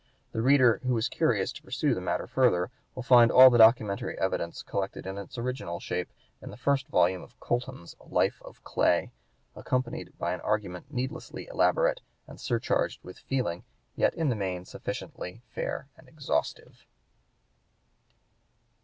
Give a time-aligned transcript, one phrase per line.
[0.31, 4.17] The reader who is curious to pursue the matter further will find all the documentary
[4.17, 6.09] evidence collected in its original shape
[6.41, 9.11] in the first volume of Colton's "Life of Clay,"
[9.55, 13.63] accompanied by an argument needlessly elaborate and surcharged with feeling
[13.95, 16.87] yet in the main sufficiently fair and exhaustive.